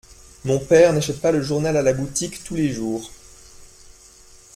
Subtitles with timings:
[0.45, 3.11] Mon père n’achète pas le journal à la boutique tous les jours.